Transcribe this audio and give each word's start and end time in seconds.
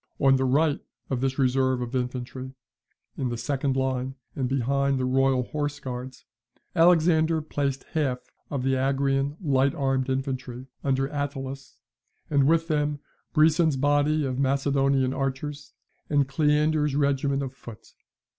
On 0.17 0.35
the 0.35 0.45
right 0.45 0.79
of 1.11 1.21
this 1.21 1.37
reserve 1.37 1.79
of 1.79 1.95
infantry, 1.95 2.55
in 3.19 3.29
the 3.29 3.37
second 3.37 3.77
line, 3.77 4.15
and 4.35 4.49
behind 4.49 4.97
the 4.97 5.05
royal 5.05 5.43
horse 5.43 5.79
guards, 5.79 6.25
Alexander 6.75 7.39
placed 7.39 7.83
half 7.93 8.17
the 8.49 8.73
Agrian 8.75 9.37
light 9.39 9.75
armed 9.75 10.09
infantry 10.09 10.65
under 10.83 11.07
Attalus, 11.09 11.77
and 12.31 12.47
with 12.47 12.67
them 12.67 12.97
Brison's 13.35 13.77
body 13.77 14.25
of 14.25 14.39
Macedonian 14.39 15.13
archers, 15.13 15.75
and 16.09 16.27
Cleander's 16.27 16.95
regiment 16.95 17.43
of 17.43 17.53
foot. 17.53 17.93